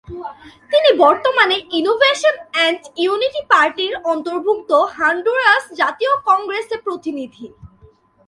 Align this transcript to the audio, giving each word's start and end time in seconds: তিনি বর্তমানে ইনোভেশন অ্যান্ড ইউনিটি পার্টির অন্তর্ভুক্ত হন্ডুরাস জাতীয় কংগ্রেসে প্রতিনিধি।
তিনি 0.71 0.89
বর্তমানে 0.97 1.57
ইনোভেশন 1.79 2.35
অ্যান্ড 2.53 2.81
ইউনিটি 2.97 3.41
পার্টির 3.51 3.93
অন্তর্ভুক্ত 4.03 4.71
হন্ডুরাস 4.97 5.63
জাতীয় 5.79 6.13
কংগ্রেসে 6.29 6.77
প্রতিনিধি। 6.85 7.47